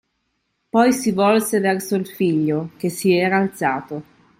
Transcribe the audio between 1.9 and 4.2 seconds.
il figlio, che si era alzato.